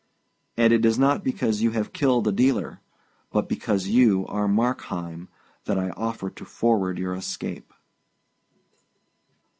[0.57, 2.81] And it is not because you have killed a dealer,
[3.29, 5.29] but because you are Markheim,
[5.65, 7.71] that I offer to forward your escape."